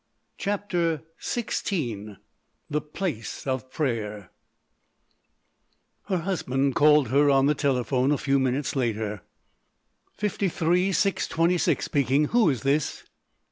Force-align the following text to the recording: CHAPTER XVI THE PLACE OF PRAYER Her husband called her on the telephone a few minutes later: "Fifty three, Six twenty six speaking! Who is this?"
CHAPTER 0.39 1.03
XVI 1.21 2.17
THE 2.71 2.81
PLACE 2.81 3.45
OF 3.45 3.69
PRAYER 3.69 4.31
Her 6.07 6.17
husband 6.17 6.73
called 6.73 7.09
her 7.09 7.29
on 7.29 7.45
the 7.45 7.53
telephone 7.53 8.11
a 8.11 8.17
few 8.17 8.39
minutes 8.39 8.75
later: 8.75 9.21
"Fifty 10.17 10.49
three, 10.49 10.91
Six 10.91 11.27
twenty 11.27 11.59
six 11.59 11.85
speaking! 11.85 12.25
Who 12.33 12.49
is 12.49 12.63
this?" 12.63 13.03